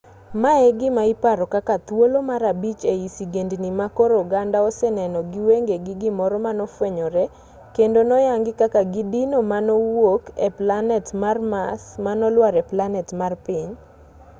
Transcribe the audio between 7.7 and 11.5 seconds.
kendo noyangi kaka kidino manowuok e planet mar